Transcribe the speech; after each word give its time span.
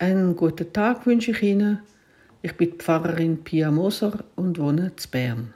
Einen 0.00 0.36
guten 0.36 0.72
Tag 0.72 1.06
wünsche 1.06 1.32
ich 1.32 1.42
Ihnen. 1.42 1.80
Ich 2.40 2.56
bin 2.56 2.74
Pfarrerin 2.74 3.42
Pia 3.42 3.72
Moser 3.72 4.22
und 4.36 4.56
wohne 4.60 4.92
in 4.96 5.10
Bern. 5.10 5.54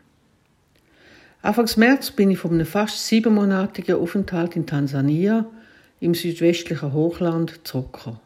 Anfangs 1.42 1.76
März 1.76 2.10
bin 2.10 2.33
ich 2.33 2.41
von 2.41 2.50
einem 2.50 2.67
fast 2.67 3.07
siebenmonatigen 3.07 3.94
Aufenthalt 3.94 4.57
in 4.57 4.67
Tansania 4.67 5.47
im 6.00 6.15
südwestlichen 6.15 6.92
Hochland 6.92 7.60
zurückgekommen. 7.63 8.18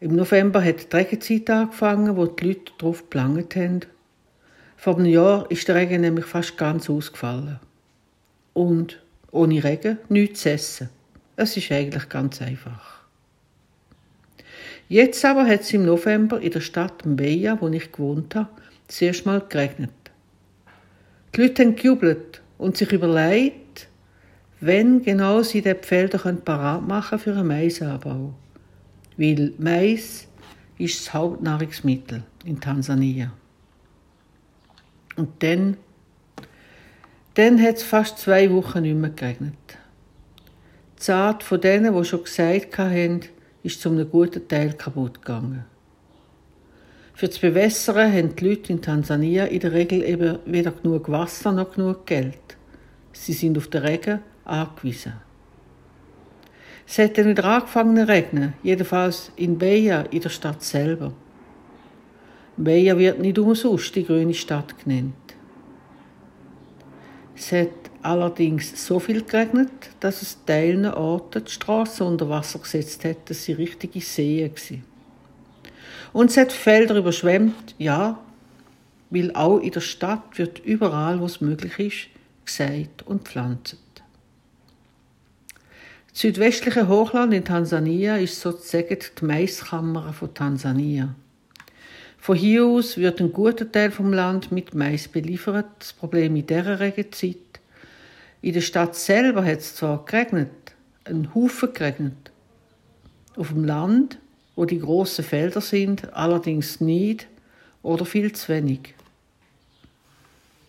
Im 0.00 0.16
November 0.16 0.64
hat 0.64 0.90
die 0.90 0.96
Regenzeit 0.96 1.50
angefangen, 1.50 2.16
wo 2.16 2.24
die 2.24 2.46
Leute 2.46 2.72
darauf 2.78 3.00
geplant 3.00 3.56
haben. 3.56 3.80
Vor 4.78 4.96
einem 4.96 5.04
Jahr 5.04 5.50
ist 5.50 5.68
der 5.68 5.74
Regen 5.74 6.00
nämlich 6.00 6.24
fast 6.24 6.56
ganz 6.56 6.88
ausgefallen. 6.88 7.60
Und 8.54 9.02
ohne 9.32 9.62
Regen 9.62 9.98
nichts 10.08 10.40
zu 10.40 10.50
essen. 10.52 10.88
Es 11.36 11.58
ist 11.58 11.70
eigentlich 11.70 12.08
ganz 12.08 12.40
einfach. 12.40 12.98
Jetzt 14.88 15.24
aber 15.24 15.46
hat 15.46 15.60
es 15.60 15.72
im 15.72 15.84
November 15.84 16.40
in 16.40 16.50
der 16.50 16.60
Stadt 16.60 17.04
Mbeya, 17.04 17.58
wo 17.60 17.68
ich 17.68 17.92
gewohnt 17.92 18.34
habe, 18.34 18.48
zuerst 18.88 19.26
mal 19.26 19.42
geregnet. 19.46 19.90
Die 21.34 21.42
Leute 21.42 21.62
haben 21.62 21.76
gejubelt 21.76 22.40
und 22.56 22.76
sich 22.76 22.90
überlegt, 22.92 23.88
wenn 24.60 25.02
genau 25.02 25.42
sie 25.42 25.62
die 25.62 25.74
Felder 25.82 26.18
parat 26.32 26.86
machen 26.86 27.18
für 27.18 27.32
einen 27.32 27.46
Maisanbau 27.46 28.34
weil 29.18 29.52
Mais 29.58 30.26
ist 30.78 31.00
das 31.00 31.12
Hauptnahrungsmittel 31.12 32.22
in 32.44 32.60
Tansania. 32.60 33.32
Und 35.16 35.42
dann, 35.42 35.76
dann 37.34 37.60
hat 37.60 37.76
es 37.76 37.82
fast 37.82 38.18
zwei 38.18 38.50
Wochen 38.52 38.82
nicht 38.82 38.96
mehr 38.96 39.10
geregnet. 39.10 39.54
Die 40.98 41.02
Saat 41.02 41.42
von 41.42 41.60
denen, 41.60 41.94
die 41.94 42.04
schon 42.04 42.22
gesagt 42.22 42.78
haben, 42.78 43.20
ist 43.68 43.82
zu 43.82 43.90
einem 43.90 44.10
guten 44.10 44.48
Teil 44.48 44.72
kaputt 44.72 45.20
gegangen. 45.20 45.64
Für 47.12 47.28
das 47.28 47.38
Bewässern 47.38 48.12
haben 48.12 48.34
die 48.34 48.48
Leute 48.48 48.72
in 48.72 48.80
Tansania 48.80 49.44
in 49.44 49.60
der 49.60 49.72
Regel 49.72 50.02
eben 50.02 50.38
weder 50.46 50.70
genug 50.70 51.10
Wasser 51.10 51.52
noch 51.52 51.74
genug 51.74 52.06
Geld. 52.06 52.56
Sie 53.12 53.34
sind 53.34 53.58
auf 53.58 53.68
den 53.68 53.82
Regen 53.82 54.20
angewiesen. 54.44 55.14
Es 56.86 56.98
hat 56.98 57.18
dann 57.18 57.26
wieder 57.26 57.44
angefangen 57.44 57.96
zu 57.96 58.08
regnen, 58.08 58.54
jedenfalls 58.62 59.32
in 59.36 59.58
Beja, 59.58 60.02
in 60.02 60.22
der 60.22 60.30
Stadt 60.30 60.62
selber. 60.62 61.12
Beja 62.56 62.96
wird 62.96 63.18
nicht 63.18 63.38
umsonst 63.38 63.94
die 63.94 64.06
grüne 64.06 64.32
Stadt 64.32 64.82
genannt. 64.82 65.14
Es 67.36 67.52
hat 67.52 67.87
allerdings 68.02 68.86
so 68.86 68.98
viel 68.98 69.22
geregnet, 69.22 69.70
dass 70.00 70.22
es 70.22 70.44
teilen 70.44 70.86
Orten 70.86 71.44
die 71.44 71.50
Straßen 71.50 72.06
unter 72.06 72.28
Wasser 72.28 72.58
gesetzt 72.58 73.04
hat, 73.04 73.28
dass 73.30 73.44
sie 73.44 73.52
richtige 73.52 74.00
Seen 74.00 74.50
waren. 74.50 74.84
Und 76.12 76.30
es 76.30 76.36
hat 76.36 76.52
Felder 76.52 76.96
überschwemmt, 76.96 77.74
ja, 77.78 78.18
weil 79.10 79.34
auch 79.34 79.58
in 79.58 79.72
der 79.72 79.80
Stadt 79.80 80.38
wird 80.38 80.58
überall, 80.60 81.20
wo 81.20 81.26
es 81.26 81.40
möglich 81.40 81.78
ist, 81.78 82.08
gesät 82.44 83.02
und 83.04 83.28
pflanzt. 83.28 83.76
Das 86.10 86.22
südwestliche 86.22 86.88
Hochland 86.88 87.32
in 87.32 87.44
Tansania 87.44 88.16
ist 88.16 88.40
sozusagen 88.40 88.98
die 89.20 89.24
Maiskammer 89.24 90.12
von 90.12 90.34
Tansania. 90.34 91.14
Von 92.18 92.36
hier 92.36 92.66
aus 92.66 92.96
wird 92.96 93.20
ein 93.20 93.32
guter 93.32 93.70
Teil 93.70 93.90
vom 93.90 94.12
Land 94.12 94.50
mit 94.50 94.74
Mais 94.74 95.08
beliefert. 95.08 95.66
Das 95.78 95.92
Problem 95.92 96.36
in 96.36 96.46
dieser 96.46 96.80
Regenzeit. 96.80 97.36
In 98.40 98.52
der 98.52 98.60
Stadt 98.60 98.94
selber 98.94 99.44
hat 99.44 99.58
es 99.58 99.74
zwar 99.74 100.04
geregnet, 100.04 100.50
ein 101.04 101.34
Haufen 101.34 101.72
geregnet. 101.72 102.30
Auf 103.36 103.48
dem 103.48 103.64
Land, 103.64 104.18
wo 104.54 104.64
die 104.64 104.78
grossen 104.78 105.24
Felder 105.24 105.60
sind, 105.60 106.12
allerdings 106.14 106.80
nicht 106.80 107.26
oder 107.82 108.04
viel 108.04 108.32
zu 108.32 108.48
wenig. 108.48 108.94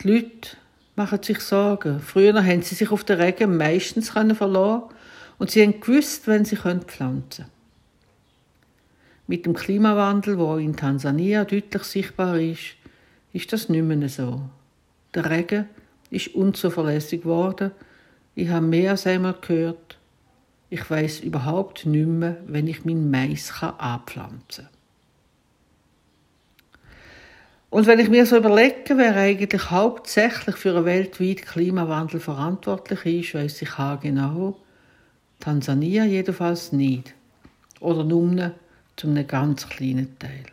Die 0.01 0.07
Leute 0.07 0.57
machen 0.95 1.21
sich 1.21 1.39
Sorgen. 1.39 1.99
Früher 1.99 2.43
haben 2.43 2.61
sie 2.61 2.75
sich 2.75 2.91
auf 2.91 3.03
den 3.03 3.19
Regen 3.19 3.57
meistens 3.57 4.09
verloren 4.09 4.83
und 5.37 5.51
sie 5.51 5.61
haben 5.61 5.79
gewusst, 5.79 6.27
wenn 6.27 6.45
sie 6.45 6.55
pflanzen 6.55 6.87
können. 6.87 7.49
Mit 9.27 9.45
dem 9.45 9.53
Klimawandel, 9.53 10.39
wo 10.39 10.57
in 10.57 10.75
Tansania 10.75 11.45
deutlich 11.45 11.83
sichtbar 11.83 12.39
ist, 12.39 12.75
ist 13.31 13.53
das 13.53 13.69
nicht 13.69 13.83
mehr 13.83 14.09
so. 14.09 14.41
Der 15.13 15.29
Regen 15.29 15.69
ist 16.09 16.35
unzuverlässig 16.35 17.21
geworden. 17.21 17.71
Ich 18.35 18.49
habe 18.49 18.65
mehr 18.65 18.91
als 18.91 19.07
einmal 19.07 19.35
gehört, 19.39 19.97
ich 20.69 20.89
weiß 20.89 21.21
überhaupt 21.21 21.85
nicht 21.85 22.07
mehr, 22.07 22.37
wenn 22.45 22.67
ich 22.67 22.85
meinen 22.85 23.09
Mais 23.09 23.51
anpflanzen 23.61 24.65
kann. 24.65 24.79
Und 27.71 27.85
wenn 27.85 27.99
ich 27.99 28.09
mir 28.09 28.25
so 28.25 28.37
überlege, 28.37 28.97
wer 28.97 29.15
eigentlich 29.15 29.69
hauptsächlich 29.69 30.55
für 30.55 30.75
einen 30.75 30.85
weltweiten 30.85 31.45
Klimawandel 31.45 32.19
verantwortlich 32.19 33.05
ist, 33.05 33.35
weiß 33.35 33.61
ich 33.61 33.69
genau, 34.01 34.57
Tansania 35.39 36.05
jedenfalls 36.05 36.71
nicht. 36.71 37.13
Oder 37.79 38.03
nur 38.03 38.53
zu 38.95 39.07
einem 39.07 39.27
ganz 39.27 39.69
kleinen 39.69 40.17
Teil. 40.17 40.45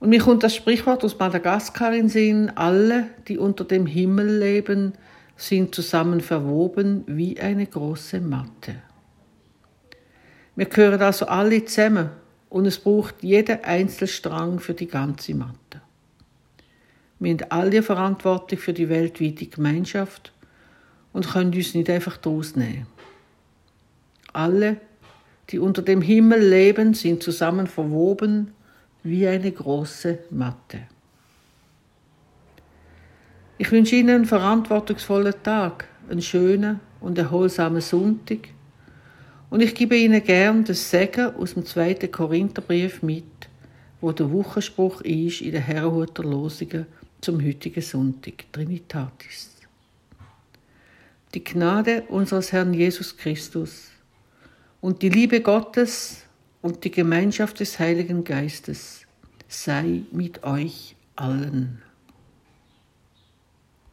Und 0.00 0.08
mir 0.08 0.20
kommt 0.20 0.42
das 0.42 0.54
Sprichwort 0.54 1.04
aus 1.04 1.18
Madagaskar 1.18 1.92
in 1.92 2.08
Sinn, 2.08 2.50
alle, 2.54 3.08
die 3.28 3.36
unter 3.36 3.64
dem 3.64 3.84
Himmel 3.84 4.38
leben, 4.38 4.94
sind 5.36 5.74
zusammen 5.74 6.20
verwoben 6.20 7.04
wie 7.06 7.38
eine 7.38 7.66
große 7.66 8.20
Matte. 8.20 8.76
Wir 10.56 10.66
gehören 10.66 11.00
also 11.02 11.26
alle 11.26 11.64
zusammen 11.66 12.10
und 12.48 12.66
es 12.66 12.78
braucht 12.78 13.22
jeder 13.22 13.64
Einzelstrang 13.64 14.58
für 14.58 14.74
die 14.74 14.88
ganze 14.88 15.34
Matte. 15.34 15.82
Wir 17.18 17.32
sind 17.32 17.52
alle 17.52 17.82
verantwortlich 17.82 18.60
für 18.60 18.72
die 18.72 18.88
weltweite 18.88 19.46
Gemeinschaft 19.46 20.32
und 21.12 21.28
können 21.28 21.54
uns 21.54 21.74
nicht 21.74 21.90
einfach 21.90 22.16
daraus 22.16 22.56
nehmen. 22.56 22.86
Alle, 24.32 24.78
die 25.50 25.58
unter 25.58 25.82
dem 25.82 26.00
Himmel 26.00 26.40
leben, 26.40 26.94
sind 26.94 27.22
zusammen 27.22 27.66
verwoben 27.66 28.52
wie 29.02 29.26
eine 29.26 29.50
große 29.50 30.18
Matte. 30.30 30.82
Ich 33.58 33.70
wünsche 33.70 33.96
Ihnen 33.96 34.16
einen 34.16 34.24
verantwortungsvollen 34.24 35.34
Tag, 35.42 35.86
einen 36.08 36.22
schönen 36.22 36.80
und 37.00 37.18
erholsamen 37.18 37.80
Sonntag. 37.80 38.48
Und 39.50 39.60
ich 39.60 39.74
gebe 39.74 39.96
Ihnen 39.96 40.22
gern 40.22 40.64
das 40.64 40.90
Segen 40.90 41.34
aus 41.34 41.54
dem 41.54 41.66
zweiten 41.66 42.10
Korintherbrief 42.10 43.02
mit, 43.02 43.24
wo 44.00 44.12
der 44.12 44.30
Wochenspruch 44.32 45.02
ist 45.02 45.42
in 45.42 45.52
der 45.52 45.60
Herrenhuter 45.60 46.22
Losungen 46.22 46.86
zum 47.20 47.44
heutigen 47.44 47.82
Sonntag, 47.82 48.50
Trinitatis. 48.52 49.50
Die 51.34 51.44
Gnade 51.44 52.04
unseres 52.08 52.52
Herrn 52.52 52.72
Jesus 52.72 53.16
Christus 53.16 53.90
und 54.80 55.02
die 55.02 55.10
Liebe 55.10 55.40
Gottes 55.42 56.24
und 56.62 56.84
die 56.84 56.90
Gemeinschaft 56.90 57.60
des 57.60 57.78
Heiligen 57.78 58.24
Geistes 58.24 59.06
sei 59.48 60.02
mit 60.12 60.44
euch 60.44 60.96
allen. 61.16 61.82